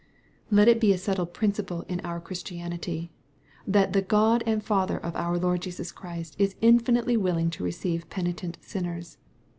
Let 0.49 0.67
it 0.67 0.79
be 0.81 0.91
a 0.93 0.97
settled 0.97 1.31
principle 1.31 1.83
in 1.83 1.99
our 1.99 2.19
Christianity, 2.19 3.11
that 3.67 3.93
the 3.93 4.01
God 4.01 4.41
and 4.47 4.63
Father 4.63 4.97
of 4.97 5.15
our 5.15 5.37
Lord 5.37 5.61
Jesus 5.61 5.91
Christ 5.91 6.35
is 6.39 6.55
infinitely 6.59 7.17
willing 7.17 7.51
to 7.51 7.63
receive 7.63 8.09
penitent 8.09 8.57
sinners. 8.61 9.19